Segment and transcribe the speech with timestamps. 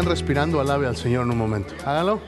[0.00, 1.74] están respirando, alabe al Señor en un momento.
[1.84, 2.22] Hágalo.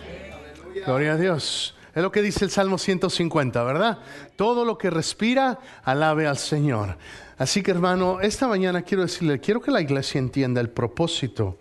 [0.84, 1.74] Gloria a Dios.
[1.94, 3.98] Es lo que dice el Salmo 150, ¿verdad?
[4.36, 6.98] Todo lo que respira, alabe al Señor.
[7.38, 11.56] Así que hermano, esta mañana quiero decirle, quiero que la iglesia entienda el propósito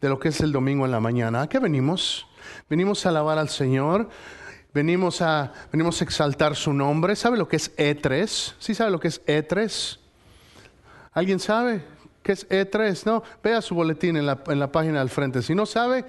[0.00, 1.42] de lo que es el domingo en la mañana.
[1.42, 2.28] ¿A qué venimos?
[2.70, 4.08] Venimos a alabar al Señor,
[4.72, 7.16] venimos a, venimos a exaltar su nombre.
[7.16, 8.54] ¿Sabe lo que es E3?
[8.60, 9.98] ¿Sí sabe lo que es E3?
[11.14, 11.95] ¿Alguien sabe
[12.26, 13.06] qué es E3?
[13.06, 15.42] No, vea su boletín en la, en la página del frente.
[15.42, 16.04] Si no sabe,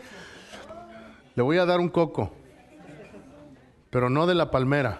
[1.35, 2.34] le voy a dar un coco,
[3.91, 4.99] pero no de la palmera.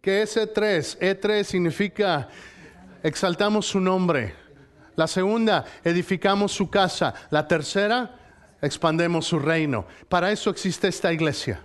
[0.00, 0.96] ¿Qué es E3?
[1.00, 2.28] E3 significa
[3.02, 4.36] exaltamos su nombre.
[4.94, 7.12] La segunda, edificamos su casa.
[7.30, 8.14] La tercera,
[8.60, 9.86] expandemos su reino.
[10.08, 11.64] Para eso existe esta iglesia.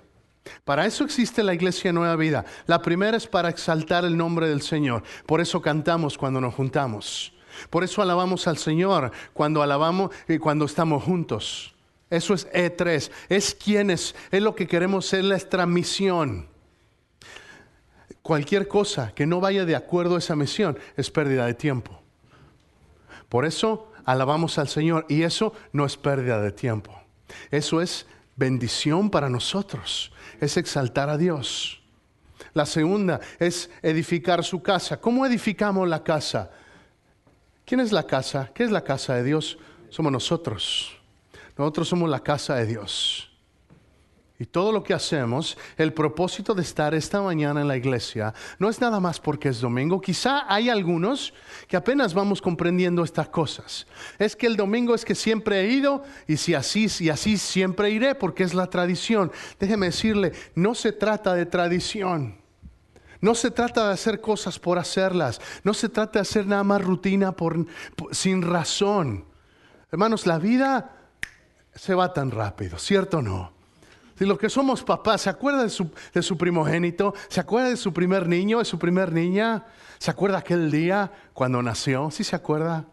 [0.63, 2.43] Para eso existe la iglesia Nueva Vida.
[2.65, 5.03] La primera es para exaltar el nombre del Señor.
[5.27, 7.36] Por eso cantamos cuando nos juntamos.
[7.69, 11.73] Por eso alabamos al Señor cuando alabamos y cuando estamos juntos.
[12.09, 13.11] Eso es E3.
[13.29, 16.47] Es quienes, es lo que queremos ser nuestra misión.
[18.21, 22.01] Cualquier cosa que no vaya de acuerdo a esa misión es pérdida de tiempo.
[23.29, 26.97] Por eso alabamos al Señor y eso no es pérdida de tiempo.
[27.51, 31.81] Eso es bendición para nosotros, es exaltar a Dios.
[32.53, 34.99] La segunda es edificar su casa.
[34.99, 36.51] ¿Cómo edificamos la casa?
[37.67, 38.49] ¿Quién es la casa?
[38.53, 39.57] ¿Qué es la casa de Dios?
[39.89, 40.97] Somos nosotros.
[41.57, 43.29] Nosotros somos la casa de Dios.
[44.39, 48.69] Y todo lo que hacemos, el propósito de estar esta mañana en la iglesia, no
[48.69, 49.99] es nada más porque es domingo.
[49.99, 51.33] Quizá hay algunos
[51.67, 53.85] que apenas vamos comprendiendo estas cosas.
[54.17, 57.89] Es que el domingo es que siempre he ido y si así y así siempre
[57.89, 59.29] iré porque es la tradición.
[59.59, 62.46] Déjeme decirle, no se trata de tradición.
[63.21, 65.41] No se trata de hacer cosas por hacerlas.
[65.63, 67.65] No se trata de hacer nada más rutina por,
[68.11, 69.25] sin razón.
[69.91, 70.91] Hermanos, la vida
[71.73, 73.57] se va tan rápido, ¿cierto o no?
[74.17, 77.13] Si los que somos papás, ¿se acuerda de su, primogénito?
[77.27, 79.65] ¿Se acuerda de su primer niño, de su primer niña?
[79.99, 82.09] ¿Se acuerda aquel día cuando nació?
[82.09, 82.85] ¿Sí se acuerda?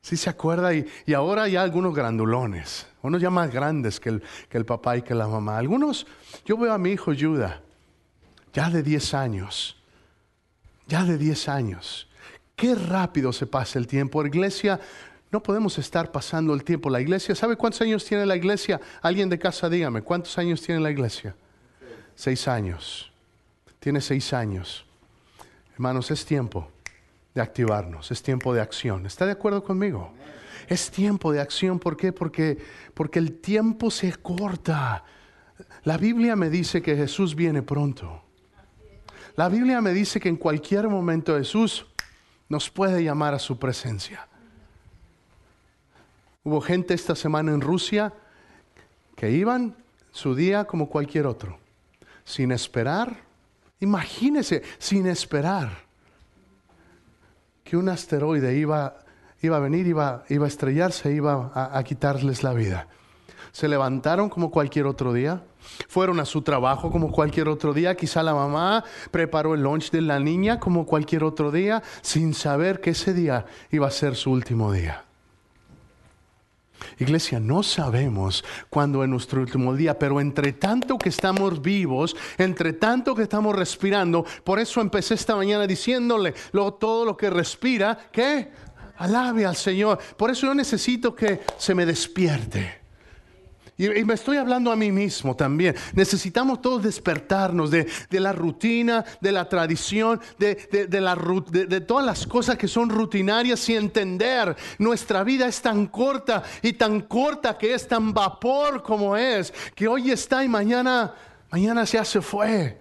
[0.00, 0.72] ¿Sí se acuerda?
[0.72, 5.02] Y, ahora ya algunos grandulones, unos ya más grandes que el, que el papá y
[5.02, 5.58] que la mamá.
[5.58, 6.06] Algunos,
[6.44, 7.60] yo veo a mi hijo Judah,
[8.54, 9.76] ya de 10 años,
[10.86, 12.08] ya de 10 años.
[12.56, 14.24] Qué rápido se pasa el tiempo.
[14.24, 14.80] Iglesia,
[15.30, 16.88] no podemos estar pasando el tiempo.
[16.88, 18.80] La iglesia, ¿sabe cuántos años tiene la iglesia?
[19.02, 21.34] Alguien de casa, dígame, ¿cuántos años tiene la iglesia?
[22.14, 23.12] Seis años.
[23.80, 24.86] Tiene seis años.
[25.72, 26.70] Hermanos, es tiempo
[27.34, 29.04] de activarnos, es tiempo de acción.
[29.06, 30.14] ¿Está de acuerdo conmigo?
[30.68, 32.12] Es tiempo de acción, ¿por qué?
[32.12, 32.56] Porque,
[32.94, 35.04] porque el tiempo se corta.
[35.82, 38.22] La Biblia me dice que Jesús viene pronto.
[39.36, 41.86] La Biblia me dice que en cualquier momento Jesús
[42.48, 44.28] nos puede llamar a su presencia.
[46.44, 48.12] Hubo gente esta semana en Rusia
[49.16, 49.74] que iban
[50.12, 51.58] su día como cualquier otro,
[52.24, 53.16] sin esperar.
[53.80, 55.84] Imagínese, sin esperar
[57.64, 58.98] que un asteroide iba,
[59.42, 62.86] iba a venir, iba, iba a estrellarse, iba a, a quitarles la vida.
[63.54, 65.44] Se levantaron como cualquier otro día,
[65.86, 67.94] fueron a su trabajo como cualquier otro día.
[67.94, 68.82] Quizá la mamá
[69.12, 73.46] preparó el lunch de la niña como cualquier otro día, sin saber que ese día
[73.70, 75.04] iba a ser su último día.
[76.98, 82.72] Iglesia, no sabemos cuándo es nuestro último día, pero entre tanto que estamos vivos, entre
[82.72, 86.34] tanto que estamos respirando, por eso empecé esta mañana diciéndole
[86.80, 88.50] todo lo que respira, que
[88.96, 90.00] alabe al Señor.
[90.16, 92.83] Por eso yo necesito que se me despierte.
[93.76, 95.74] Y, me estoy hablando a mí mismo también.
[95.94, 100.54] Necesitamos todos despertarnos de, la rutina, de la tradición, de,
[101.86, 107.00] todas las cosas que son rutinarias y entender nuestra vida es tan corta y tan
[107.00, 111.12] corta que es tan vapor como es, que hoy está y mañana,
[111.50, 112.78] mañana ya se fue.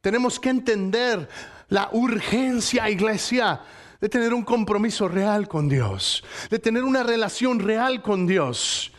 [0.00, 1.28] Tenemos que entender
[1.68, 3.60] la urgencia, iglesia,
[4.00, 8.91] de tener un compromiso real con Dios, de tener una relación real con Dios.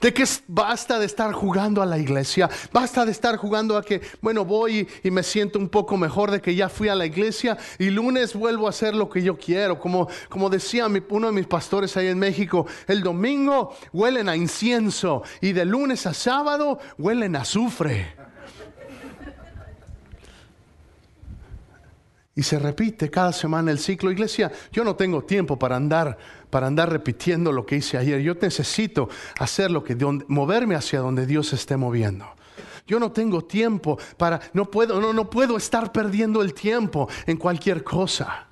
[0.00, 4.00] De que basta de estar jugando a la iglesia, basta de estar jugando a que,
[4.20, 7.56] bueno, voy y, me siento un poco mejor de que ya fui a la iglesia
[7.78, 9.78] y lunes vuelvo a hacer lo que yo quiero.
[9.78, 15.22] Como, como decía uno de mis pastores ahí en México, el domingo huelen a incienso
[15.40, 18.23] y de lunes a sábado huelen a azufre.
[22.36, 24.10] Y se repite cada semana el ciclo.
[24.10, 26.18] Iglesia, yo no tengo tiempo para andar
[26.54, 28.20] para andar repitiendo lo que hice ayer.
[28.20, 29.08] Yo necesito
[29.40, 29.96] hacer lo que
[30.28, 32.26] moverme hacia donde Dios esté moviendo.
[32.86, 37.38] Yo no tengo tiempo para no puedo no, no puedo estar perdiendo el tiempo en
[37.38, 38.46] cualquier cosa.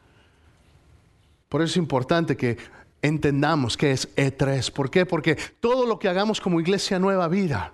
[1.49, 2.57] Por eso es importante que
[3.03, 4.73] entendamos que es E3.
[4.73, 5.07] ¿Por qué?
[5.07, 7.73] Porque todo lo que hagamos como iglesia nueva vida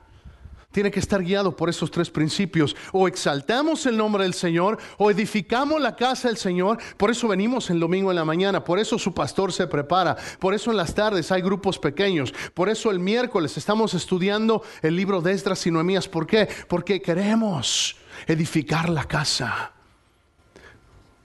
[0.78, 2.76] tiene que estar guiado por esos tres principios.
[2.92, 6.78] O exaltamos el nombre del Señor, o edificamos la casa del Señor.
[6.96, 10.54] Por eso venimos el domingo en la mañana, por eso su pastor se prepara, por
[10.54, 15.20] eso en las tardes hay grupos pequeños, por eso el miércoles estamos estudiando el libro
[15.20, 16.06] de Esdras y Noemías.
[16.06, 16.48] ¿Por qué?
[16.68, 17.96] Porque queremos
[18.28, 19.72] edificar la casa.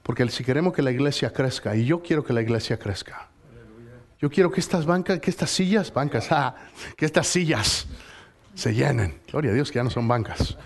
[0.02, 3.28] Porque si queremos que la iglesia crezca, y yo quiero que la iglesia crezca,
[4.20, 6.56] yo quiero que estas bancas, que estas sillas, bancas, ah,
[6.96, 7.86] que estas sillas
[8.54, 9.20] se llenen.
[9.30, 10.56] Gloria a Dios que ya no son bancas.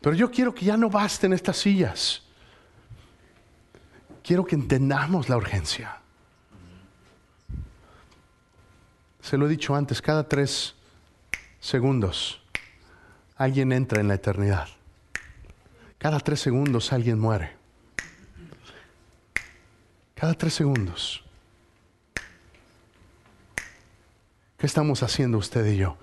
[0.00, 2.22] Pero yo quiero que ya no basten estas sillas.
[4.22, 5.98] Quiero que entendamos la urgencia.
[9.20, 10.74] Se lo he dicho antes, cada tres
[11.60, 12.42] segundos
[13.36, 14.68] alguien entra en la eternidad.
[15.98, 17.56] Cada tres segundos alguien muere.
[20.14, 21.22] Cada tres segundos.
[24.60, 25.96] ¿Qué estamos haciendo usted y yo?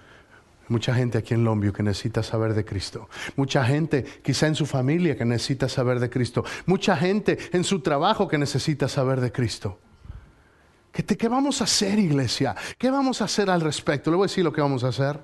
[0.67, 3.07] Mucha gente aquí en Lombio que necesita saber de Cristo.
[3.35, 6.43] Mucha gente quizá en su familia que necesita saber de Cristo.
[6.65, 9.79] Mucha gente en su trabajo que necesita saber de Cristo.
[10.91, 12.55] ¿Qué, ¿Qué, vamos a hacer, iglesia?
[12.79, 14.09] ¿Qué vamos a hacer al respecto?
[14.09, 15.19] Le voy a decir lo que vamos a hacer.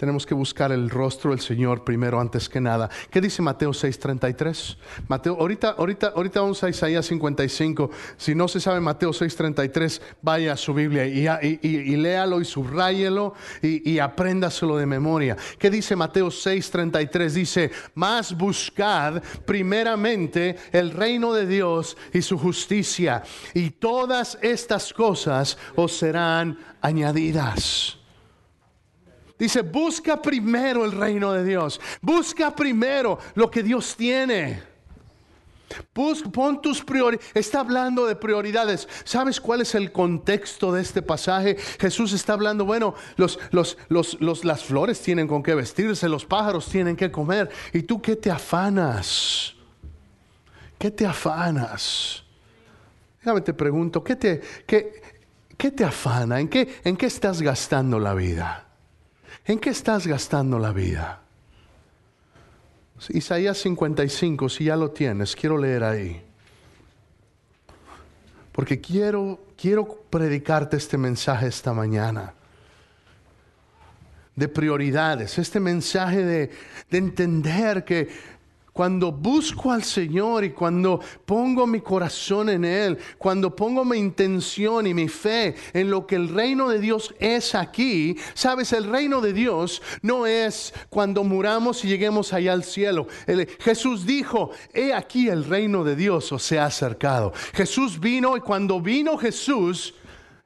[0.00, 2.88] Tenemos que buscar el rostro del Señor primero antes que nada.
[3.10, 4.78] ¿Qué dice Mateo 6:33?
[5.08, 7.90] Mateo, ahorita, ahorita, ahorita vamos a Isaías 55.
[8.16, 13.34] Si no se sabe Mateo 6:33, vaya a su Biblia y, y, léalo y subráyelo
[13.60, 15.36] y, y apréndaselo de memoria.
[15.58, 17.34] ¿Qué dice Mateo 6:33?
[17.34, 23.22] Dice, más buscad primeramente el reino de Dios y su justicia,
[23.52, 27.99] y todas estas cosas os serán añadidas.
[29.40, 31.80] Dice, busca primero el reino de Dios.
[32.02, 34.62] Busca primero lo que Dios tiene.
[35.94, 37.30] Busca, pon tus prioridades.
[37.34, 38.86] Está hablando de prioridades.
[39.04, 41.56] ¿Sabes cuál es el contexto de este pasaje?
[41.78, 43.38] Jesús está hablando, bueno, los,
[43.88, 47.48] los, las flores tienen con qué vestirse, los pájaros tienen que comer.
[47.72, 49.54] ¿Y tú qué te afanas?
[50.78, 52.24] ¿Qué te afanas?
[53.20, 55.00] Déjame te pregunto, ¿qué te, qué,
[55.56, 56.40] qué te afana?
[56.40, 58.69] ¿En qué, ¿En qué estás gastando la vida?
[59.50, 61.22] ¿En qué estás gastando la vida?
[63.08, 66.22] Isaías 55, si ya lo tienes, quiero leer ahí.
[68.52, 72.32] Porque quiero, quiero predicarte este mensaje esta mañana.
[74.36, 76.50] De prioridades, este mensaje de,
[76.88, 78.08] de entender que
[78.80, 84.86] cuando busco al Señor y cuando pongo mi corazón en Él, cuando pongo mi intención
[84.86, 89.20] y mi fe en lo que el reino de Dios es aquí, sabes, el reino
[89.20, 93.06] de Dios no es cuando muramos y lleguemos allá al cielo.
[93.58, 97.34] Jesús dijo, he aquí el reino de Dios os se ha acercado.
[97.52, 99.92] Jesús vino y cuando vino Jesús,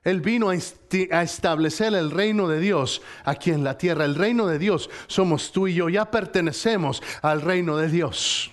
[0.05, 4.05] él vino a, establecer el reino de Dios aquí en la tierra.
[4.05, 5.89] El reino de Dios somos tú y yo.
[5.89, 8.51] Ya pertenecemos al reino de Dios.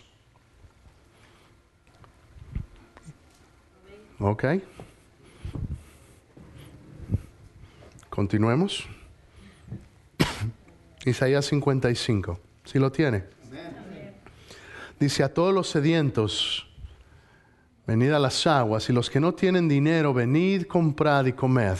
[4.19, 4.45] Ok.
[8.09, 8.87] Continuemos.
[11.05, 12.39] Isaías 55.
[12.63, 13.25] Si lo tiene.
[14.99, 16.70] Dice a todos los sedientos
[17.91, 21.77] venid a las aguas, y los que no tienen dinero, venid, comprad y comed.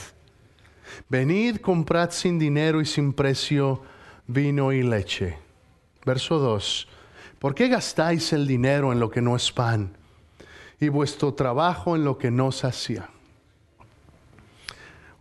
[1.08, 3.80] Venid, comprad sin dinero y sin precio
[4.26, 5.38] vino y leche.
[6.04, 6.88] Verso 2.
[7.38, 9.96] ¿Por qué gastáis el dinero en lo que no es pan
[10.78, 13.08] y vuestro trabajo en lo que no sacia?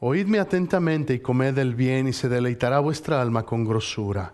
[0.02, 4.34] Oídme atentamente y comed el bien y se deleitará vuestra alma con grosura.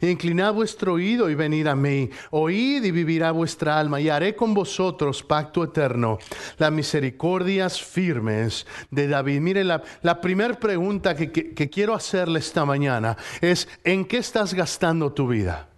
[0.00, 2.10] Inclinad vuestro oído y venid a mí.
[2.30, 6.18] Oíd y vivirá vuestra alma y haré con vosotros pacto eterno.
[6.58, 9.40] Las misericordias firmes de David.
[9.40, 15.12] Mire, la, primera pregunta que, que quiero hacerle esta mañana es, ¿en qué estás gastando
[15.12, 15.68] tu vida?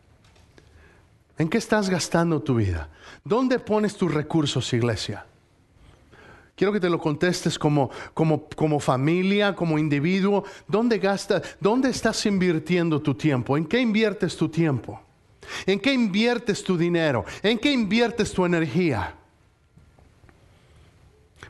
[1.38, 2.88] ¿En qué estás gastando tu vida?
[3.22, 5.26] ¿Dónde pones tus recursos, iglesia?
[6.56, 10.42] Quiero que te lo contestes como, como, como familia, como individuo.
[10.66, 11.42] ¿Dónde gastas?
[11.60, 13.58] ¿Dónde estás invirtiendo tu tiempo?
[13.58, 14.98] ¿En qué inviertes tu tiempo?
[15.66, 17.26] ¿En qué inviertes tu dinero?
[17.42, 19.14] ¿En qué inviertes tu energía?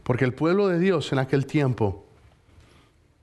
[0.03, 2.05] Porque el pueblo de Dios en aquel tiempo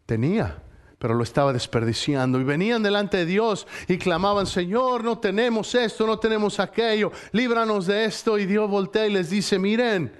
[0.05, 0.63] tenía,
[0.99, 2.39] pero lo estaba desperdiciando.
[2.39, 7.87] Y venían delante de Dios y clamaban, Señor, no tenemos esto, no tenemos aquello, líbranos
[7.87, 8.39] de esto.
[8.39, 10.13] Y Dios voltea y les dice, miren,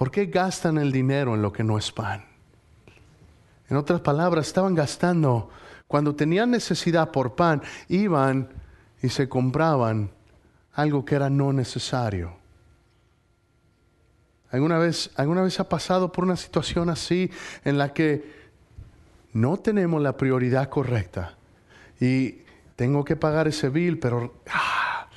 [0.00, 2.24] ¿Por qué gastan el dinero en lo que no es pan?
[3.68, 5.50] En otras palabras, estaban gastando,
[5.86, 8.48] cuando tenían necesidad por pan, iban
[9.02, 10.10] y se compraban
[10.72, 12.32] algo que era no necesario.
[14.50, 17.30] ¿Alguna vez, ¿Alguna vez ha pasado por una situación así
[17.66, 18.24] en la que
[19.34, 21.36] no tenemos la prioridad correcta
[22.00, 22.38] y
[22.74, 25.08] tengo que pagar ese bill, pero ah,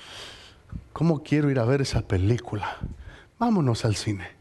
[0.91, 2.79] ¿cómo quiero ir a ver esa película?
[3.39, 4.32] Vámonos al cine.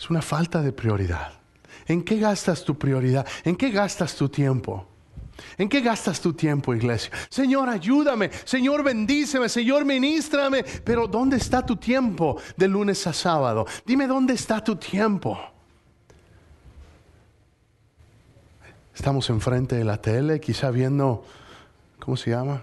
[0.00, 1.32] Es una falta de prioridad.
[1.86, 3.26] ¿En qué gastas tu prioridad?
[3.44, 4.86] ¿En qué gastas tu tiempo?
[5.58, 7.10] ¿En qué gastas tu tiempo, iglesia?
[7.28, 8.30] Señor, ayúdame.
[8.46, 9.50] Señor, bendíceme.
[9.50, 10.64] Señor, ministrame.
[10.84, 13.66] Pero ¿dónde está tu tiempo de lunes a sábado?
[13.84, 15.38] Dime dónde está tu tiempo.
[18.94, 21.26] Estamos enfrente de la tele, quizá viendo,
[21.98, 22.62] ¿cómo se llama?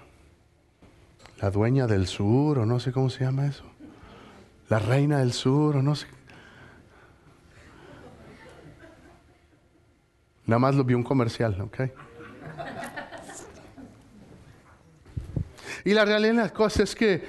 [1.39, 3.63] La dueña del sur, o no sé cómo se llama eso.
[4.70, 6.16] La reina del sur, o no sé.
[10.47, 11.81] Nada más lo vi un comercial, ¿ok?
[15.85, 17.23] Y la realidad de las cosas es que,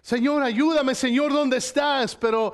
[0.00, 2.14] Señor, ayúdame, Señor, ¿dónde estás?
[2.14, 2.52] Pero,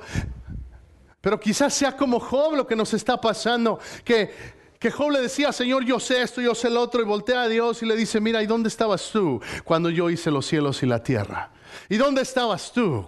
[1.21, 5.51] pero quizás sea como Job lo que nos está pasando, que que Job le decía,
[5.51, 8.19] Señor, yo sé esto, yo sé lo otro, y voltea a Dios y le dice,
[8.19, 11.51] mira, ¿y dónde estabas tú cuando yo hice los cielos y la tierra?
[11.89, 13.07] ¿Y dónde estabas tú?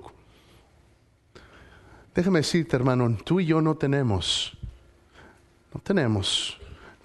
[2.15, 4.57] Déjame decirte, hermano, tú y yo no tenemos,
[5.73, 6.59] no tenemos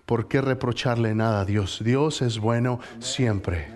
[0.07, 1.81] por qué reprocharle nada a Dios.
[1.83, 3.69] Dios es bueno siempre.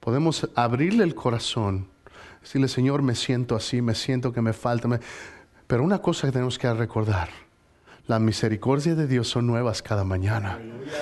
[0.00, 1.88] Podemos abrirle el corazón,
[2.42, 5.00] decirle, Señor, me siento así, me siento que me falta.
[5.66, 7.30] Pero una cosa que tenemos que recordar,
[8.06, 10.58] la misericordia de Dios son nuevas cada mañana.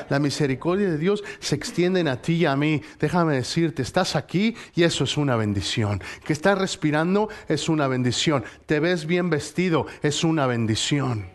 [0.08, 2.80] La misericordia de Dios se extienden a ti y a mí.
[3.00, 6.00] Déjame decirte, estás aquí y eso es una bendición.
[6.24, 8.44] Que estás respirando es una bendición.
[8.66, 11.26] Te ves bien vestido es una bendición.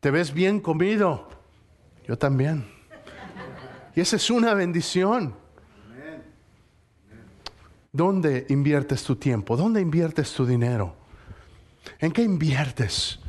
[0.00, 1.28] Te ves bien comido.
[2.06, 2.66] Yo también.
[3.94, 5.34] Y esa es una bendición.
[7.92, 9.56] ¿Dónde inviertes tu tiempo?
[9.56, 10.94] ¿Dónde inviertes tu dinero?
[11.98, 13.20] ¿En qué inviertes?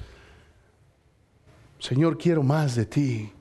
[1.79, 3.31] Señor, quiero más de ti.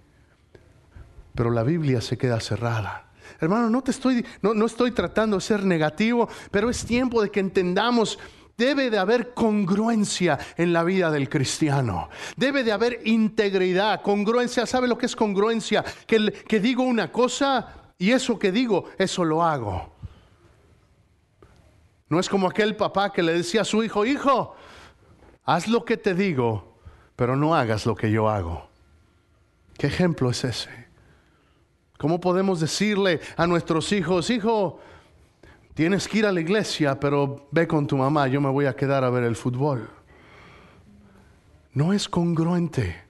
[1.34, 3.10] Pero la Biblia se queda cerrada.
[3.40, 7.30] Hermano, no te estoy, no, no estoy tratando de ser negativo, pero es tiempo de
[7.30, 8.18] que entendamos
[8.56, 12.08] Debe de haber congruencia en la vida del cristiano.
[12.36, 14.64] Debe de haber integridad, congruencia.
[14.64, 15.84] ¿Sabe lo que es congruencia?
[16.06, 19.92] Que, que, digo una cosa y eso que digo, eso lo hago.
[22.08, 24.56] No es como aquel papá que le decía a su hijo, hijo,
[25.44, 26.75] haz lo que te digo,
[27.16, 28.68] pero no hagas lo que yo hago.
[29.78, 30.86] ¿Qué ejemplo es ese?
[31.98, 34.78] ¿Cómo podemos decirle a nuestros hijos, hijo,
[35.74, 38.76] tienes que ir a la iglesia, pero ve con tu mamá, yo me voy a
[38.76, 39.88] quedar a ver el fútbol?
[41.72, 43.02] No es congruente.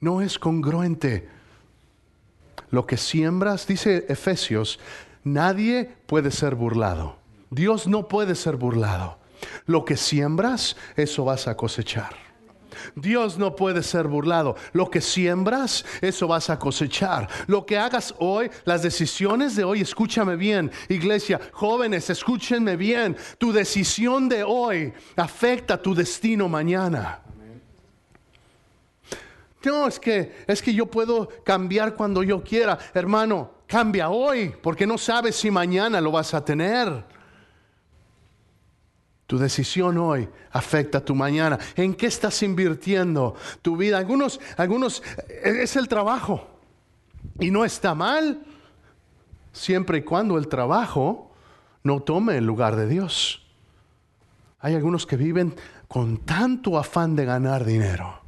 [0.00, 1.28] No es congruente.
[2.70, 4.80] Lo que siembras, dice Efesios,
[5.24, 7.16] nadie puede ser burlado.
[7.50, 9.18] Dios no puede ser burlado.
[9.66, 12.31] Lo que siembras, eso vas a cosechar.
[12.94, 14.56] Dios no puede ser burlado.
[14.72, 17.28] Lo que siembras, eso vas a cosechar.
[17.46, 23.16] Lo que hagas hoy, las decisiones de hoy, escúchame bien, iglesia, jóvenes, escúchenme bien.
[23.38, 27.20] Tu decisión de hoy afecta tu destino mañana.
[29.64, 32.78] No, es que es que yo puedo cambiar cuando yo quiera.
[32.94, 37.04] Hermano, cambia hoy, porque no sabes si mañana lo vas a tener.
[39.32, 41.58] Tu decisión hoy afecta tu mañana.
[41.74, 43.96] ¿En qué estás invirtiendo tu vida?
[43.96, 46.46] Algunos, algunos eh, es el trabajo.
[47.40, 48.42] Y no está mal,
[49.50, 51.32] siempre y cuando el trabajo
[51.82, 53.42] no tome el lugar de Dios.
[54.60, 55.54] Hay algunos que viven
[55.88, 58.20] con tanto afán de ganar dinero.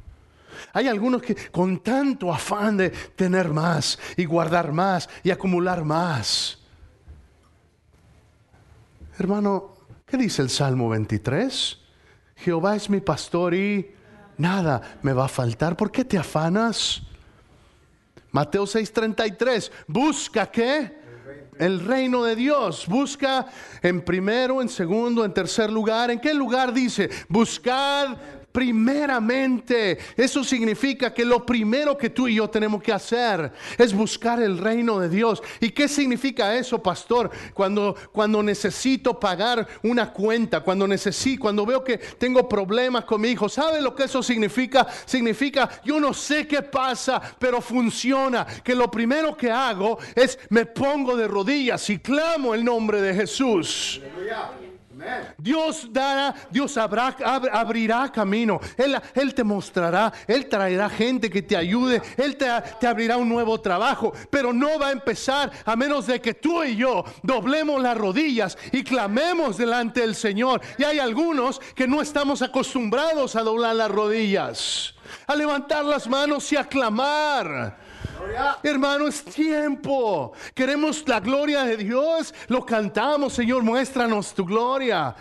[0.73, 6.57] Hay algunos que con tanto afán de tener más y guardar más y acumular más.
[9.19, 9.74] Hermano,
[10.15, 11.77] ¿Qué dice el Salmo 23?
[12.37, 13.91] Jehová es mi pastor y
[14.37, 15.75] nada me va a faltar.
[15.75, 17.01] ¿Por qué te afanas?
[18.31, 21.01] Mateo 6:33, busca qué?
[21.59, 22.87] El reino de Dios.
[22.87, 23.45] Busca
[23.81, 26.09] en primero, en segundo, en tercer lugar.
[26.09, 27.09] ¿En qué lugar dice?
[27.27, 28.15] Buscad
[28.55, 29.97] primeramente.
[30.15, 34.57] Eso significa que lo primero que tú y yo tenemos que hacer es buscar el
[34.57, 35.43] reino de Dios.
[35.59, 37.29] ¿Y qué significa eso, pastor?
[37.53, 43.27] Cuando, cuando necesito pagar una cuenta, cuando necesito, cuando veo que tengo problemas con mi
[43.27, 44.87] hijo, ¿sabe lo que eso significa?
[45.05, 48.47] Significa, yo no sé qué pasa, pero funciona.
[48.63, 53.13] Que lo primero que hago es me pongo de rodillas y clamo el nombre de
[53.13, 53.99] Jesús.
[55.37, 58.59] Dios dará, Dios abrirá camino.
[58.77, 62.47] Él, te mostrará, Él traerá gente que te ayude, Él te,
[62.79, 64.13] te abrirá un nuevo trabajo.
[64.29, 68.57] Pero no va a empezar a menos de que tú y yo doblemos las rodillas
[68.71, 70.61] y clamemos delante del Señor.
[70.77, 74.93] Y hay algunos que no estamos acostumbrados a doblar las rodillas,
[75.27, 77.84] a levantar las manos y a clamar.
[78.63, 80.33] Hermano, es tiempo.
[80.53, 82.33] Queremos la gloria de Dios.
[82.47, 85.15] Lo cantamos, Señor, muéstranos tu gloria.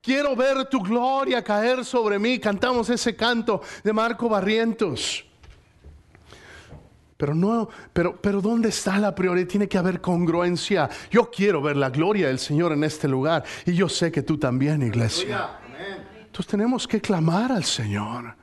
[0.00, 2.38] Quiero ver tu gloria caer sobre mí.
[2.38, 5.24] Cantamos ese canto de Marco Barrientos.
[7.16, 9.48] Pero no, pero, pero ¿dónde está la prioridad?
[9.48, 10.88] Tiene que haber congruencia.
[11.10, 13.44] Yo quiero ver la gloria del Señor en este lugar.
[13.64, 15.58] Y yo sé que tú también, iglesia.
[16.26, 18.36] Entonces tenemos que clamar al Señor.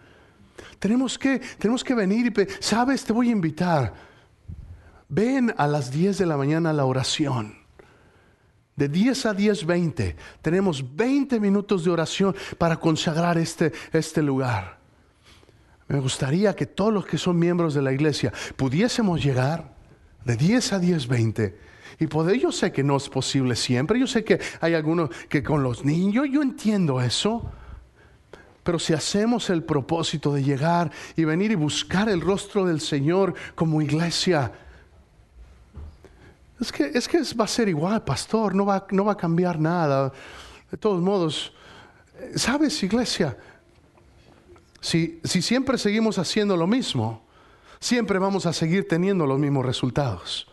[0.84, 3.94] Tenemos que, tenemos que venir y, sabes, te voy a invitar.
[5.08, 7.56] Ven a las 10 de la mañana a la oración.
[8.76, 10.16] De 10 a 10, 20.
[10.42, 14.78] Tenemos 20 minutos de oración para consagrar este, este lugar.
[15.88, 19.74] Me gustaría que todos los que son miembros de la iglesia pudiésemos llegar
[20.26, 21.60] de 10 a 10, 20.
[22.02, 23.98] Y poder, yo sé que no es posible siempre.
[23.98, 27.54] Yo sé que hay algunos que con los niños, yo entiendo eso.
[28.64, 33.34] Pero si hacemos el propósito de llegar y venir y buscar el rostro del Señor
[33.56, 34.52] como iglesia,
[36.60, 39.60] es que, es que va a ser igual, pastor, no va, no va a cambiar
[39.60, 40.14] nada.
[40.72, 41.54] De todos modos,
[42.36, 43.38] ¿sabes, iglesia?
[44.80, 47.22] Si, si siempre seguimos haciendo lo mismo,
[47.80, 50.48] siempre vamos a seguir teniendo los mismos resultados.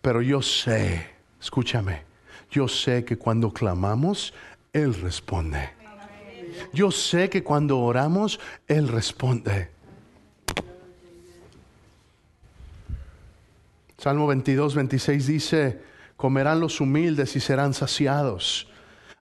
[0.00, 1.06] Pero yo sé,
[1.40, 2.02] escúchame,
[2.50, 4.34] yo sé que cuando clamamos,
[4.72, 5.70] él responde.
[6.72, 9.70] Yo sé que cuando oramos, Él responde.
[13.98, 15.80] Salmo 22, 26 dice,
[16.16, 18.71] comerán los humildes y serán saciados.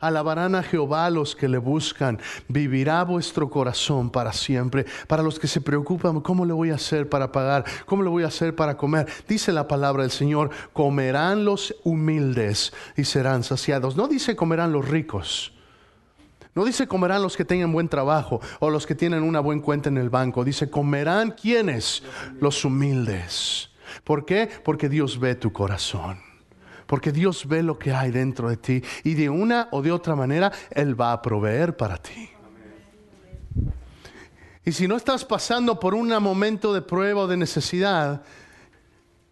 [0.02, 2.20] Alabarán a Jehová los que le buscan.
[2.48, 4.86] Vivirá vuestro corazón para siempre.
[5.08, 7.64] Para los que se preocupan, ¿cómo le voy a hacer para pagar?
[7.86, 9.08] ¿Cómo le voy a hacer para comer?
[9.28, 13.96] Dice la palabra del Señor, comerán los humildes y serán saciados.
[13.96, 15.54] No dice comerán los ricos.
[16.54, 19.90] No dice comerán los que tengan buen trabajo o los que tienen una buena cuenta
[19.90, 20.44] en el banco.
[20.44, 22.04] Dice comerán quienes?
[22.40, 23.70] Los humildes.
[24.04, 24.50] ¿Por qué?
[24.64, 26.31] Porque Dios ve tu corazón.
[26.92, 30.14] Porque Dios ve lo que hay dentro de ti y de una o de otra
[30.14, 32.30] manera Él va a proveer para ti.
[34.66, 38.24] Y si no estás pasando por un momento de prueba o de necesidad,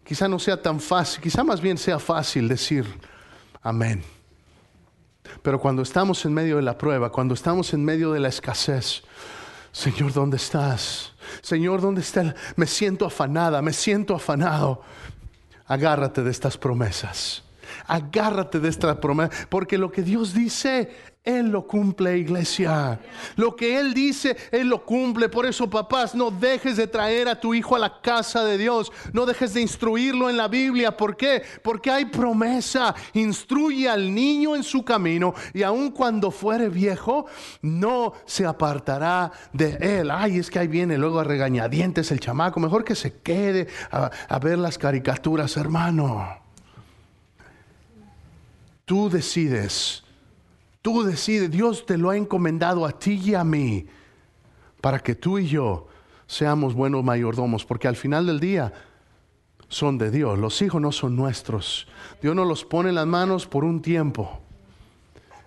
[0.02, 2.86] quizá no sea tan fácil, quizá más bien sea fácil decir
[3.60, 4.02] amén.
[5.42, 9.02] Pero cuando estamos en medio de la prueba, cuando estamos en medio de la escasez,
[9.70, 11.12] Señor, ¿dónde estás?
[11.42, 12.34] Señor, ¿dónde está?
[12.56, 14.80] Me siento afanada, me siento afanado.
[15.66, 17.44] Agárrate de estas promesas.
[17.86, 20.90] Agárrate de esta promesa, porque lo que Dios dice
[21.22, 22.98] él lo cumple, iglesia.
[23.36, 25.28] Lo que Él dice, Él lo cumple.
[25.28, 28.90] Por eso, papás, no dejes de traer a tu hijo a la casa de Dios.
[29.12, 30.96] No dejes de instruirlo en la Biblia.
[30.96, 31.42] ¿Por qué?
[31.62, 32.94] Porque hay promesa.
[33.12, 37.26] Instruye al niño en su camino y aun cuando fuere viejo,
[37.60, 40.10] no se apartará de Él.
[40.10, 42.60] Ay, es que ahí viene luego a regañadientes el chamaco.
[42.60, 46.39] Mejor que se quede a, a ver las caricaturas, hermano.
[48.90, 50.02] Tú decides.
[50.82, 53.86] Tú decides, Dios te lo ha encomendado a ti y a mí
[54.80, 55.86] para que tú y yo
[56.26, 58.72] seamos buenos mayordomos, porque al final del día
[59.68, 61.86] son de Dios, los hijos no son nuestros.
[62.20, 64.40] Dios nos los pone en las manos por un tiempo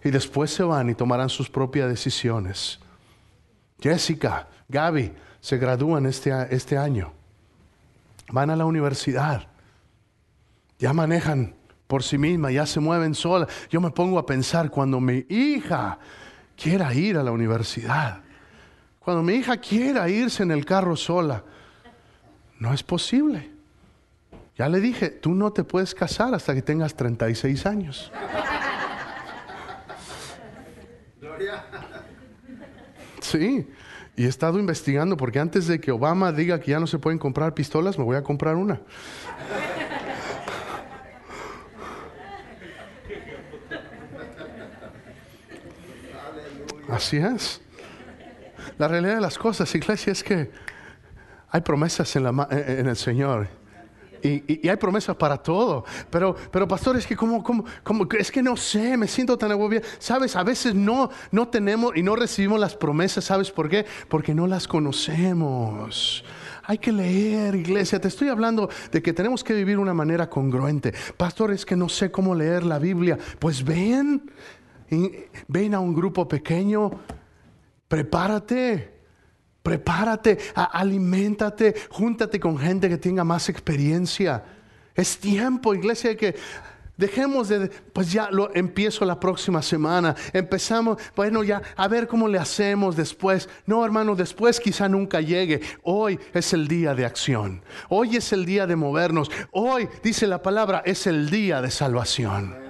[0.05, 2.79] y después se van y tomarán sus propias decisiones.
[3.77, 7.11] Jessica, Gaby se gradúan este, este año,
[8.31, 9.49] van a la universidad,
[10.79, 11.55] ya manejan
[11.93, 13.47] por sí misma, ya se mueven sola.
[13.69, 15.99] Yo me pongo a pensar cuando mi hija
[16.57, 18.21] quiera ir a la universidad,
[18.97, 21.43] cuando mi hija quiera irse en el carro sola,
[22.57, 23.51] no es posible.
[24.57, 28.11] Ya le dije, tú no te puedes casar hasta que tengas 36 años.
[33.21, 33.67] Sí,
[34.15, 37.19] y he estado investigando porque antes de que Obama diga que ya no se pueden
[37.19, 38.81] comprar pistolas, me voy a comprar una.
[46.93, 47.61] Así es.
[48.77, 50.51] La realidad de las cosas, iglesia, es que
[51.49, 53.47] hay promesas en, el Señor
[54.21, 55.85] Y, hay promesas para todo.
[56.09, 59.51] Pero, pero pastor, es que como, como, como, es que no sé, me siento tan
[59.51, 59.85] agobiado.
[59.99, 63.25] Sabes, a veces no, no tenemos y no recibimos las promesas.
[63.25, 63.85] ¿Sabes por qué?
[64.07, 66.23] Porque no las conocemos.
[66.63, 67.99] Hay que leer, iglesia.
[67.99, 70.93] Te estoy hablando de que tenemos que vivir de una manera congruente.
[71.17, 73.17] Pastor, es que no sé cómo leer la Biblia.
[73.39, 74.31] Pues ven,
[75.47, 76.91] ven a un grupo pequeño,
[77.87, 78.91] prepárate.
[79.63, 84.43] Prepárate, aliméntate, júntate con gente que tenga más experiencia.
[84.93, 86.35] Es tiempo, iglesia, que
[86.95, 90.15] Dejemos de, pues ya lo empiezo la próxima semana.
[90.31, 93.49] Empezamos, bueno, ya a ver cómo le hacemos después.
[93.65, 95.59] No, hermano, después quizá nunca llegue.
[95.81, 97.63] Hoy es el día de acción.
[97.89, 99.31] Hoy es el día de movernos.
[99.51, 102.62] Hoy, dice la palabra, es el día de salvación.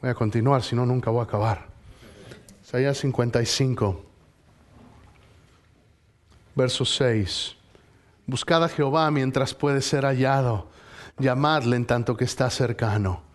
[0.00, 1.66] Voy a continuar, si no, nunca voy a acabar.
[2.62, 4.04] Isaías 55,
[6.54, 7.56] verso 6.
[8.26, 10.68] Buscad a Jehová mientras puede ser hallado
[11.18, 13.27] llamadle en tanto que está cercano.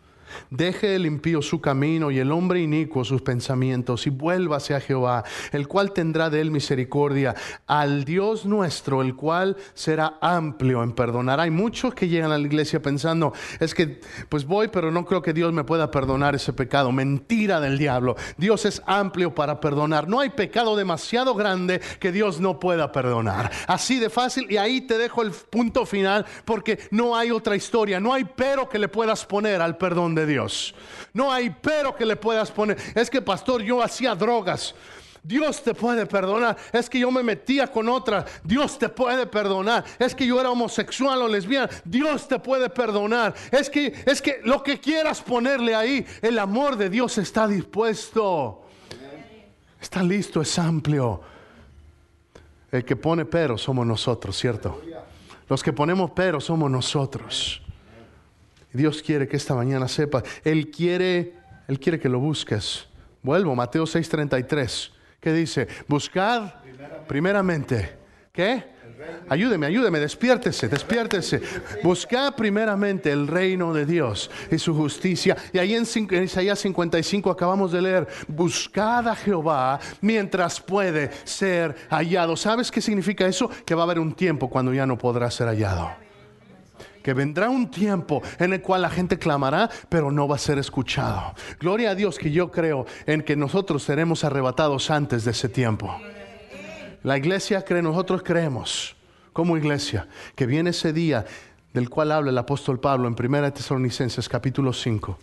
[0.50, 5.24] Deje el impío su camino y el hombre inicuo sus pensamientos y vuélvase a Jehová,
[5.52, 7.36] el cual tendrá de él misericordia,
[7.68, 11.40] al Dios nuestro, el cual será amplio en perdonar.
[11.40, 15.22] Hay muchos que llegan a la iglesia pensando, es que pues voy, pero no creo
[15.22, 16.92] que Dios me pueda perdonar ese pecado.
[16.92, 18.16] Mentira del diablo.
[18.38, 20.08] Dios es amplio para perdonar.
[20.08, 23.52] No hay pecado demasiado grande que Dios no pueda perdonar.
[23.68, 28.00] Así de fácil y ahí te dejo el punto final porque no hay otra historia,
[28.00, 30.74] no hay pero que le puedas poner al perdón de Dios.
[31.14, 32.78] No hay pero que le puedas poner.
[32.96, 34.76] Es que, pastor, yo hacía drogas.
[35.24, 36.58] Dios te puede perdonar.
[36.74, 38.26] Es que yo me metía con otra.
[38.44, 39.86] Dios te puede perdonar.
[39.98, 41.70] Es que yo era homosexual o lesbiana.
[41.86, 43.34] Dios te puede perdonar.
[43.50, 48.66] Es que es que lo que quieras ponerle ahí, el amor de Dios está dispuesto.
[49.82, 51.22] Está listo, es amplio.
[52.72, 54.82] El que pone pero somos nosotros, ¿cierto?
[55.48, 57.63] Los que ponemos pero somos nosotros.
[58.74, 60.24] Dios quiere que esta mañana sepa.
[60.44, 61.34] Él quiere,
[61.68, 62.88] Él quiere que lo busques.
[63.22, 64.92] Vuelvo, Mateo 6:33.
[65.20, 65.68] ¿Qué dice?
[65.88, 66.52] Buscad
[67.08, 67.98] primeramente.
[68.32, 68.74] ¿Qué?
[69.30, 71.42] Ayúdeme, ayúdeme, despiértese, despiértese.
[71.84, 75.36] Buscad primeramente el reino de Dios y su justicia.
[75.52, 81.76] Y ahí en, en Isaías 55 acabamos de leer, buscad a Jehová mientras puede ser
[81.90, 82.36] hallado.
[82.36, 83.50] ¿Sabes qué significa eso?
[83.66, 86.03] Que va a haber un tiempo cuando ya no podrá ser hallado
[87.04, 90.58] que vendrá un tiempo en el cual la gente clamará, pero no va a ser
[90.58, 91.36] escuchado.
[91.60, 95.96] Gloria a Dios que yo creo en que nosotros seremos arrebatados antes de ese tiempo.
[97.04, 98.96] La iglesia cree, nosotros creemos
[99.34, 101.26] como iglesia que viene ese día
[101.74, 105.18] del cual habla el apóstol Pablo en 1 Tesalonicenses capítulo 5,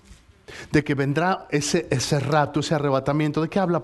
[0.72, 3.40] de que vendrá ese, ese rato, ese arrebatamiento.
[3.40, 3.78] ¿De qué habla